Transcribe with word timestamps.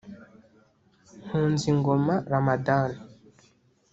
Nkunzingoma 1.25 2.15
Ramadhan 2.31 2.89